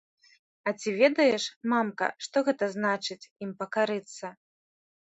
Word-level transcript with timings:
А 0.69 0.71
ці 0.79 0.93
ведаеш, 1.01 1.43
мамка, 1.75 2.09
што 2.27 2.45
гэта 2.49 2.73
значыць 2.79 3.23
ім 3.47 3.51
пакарыцца? 3.63 4.35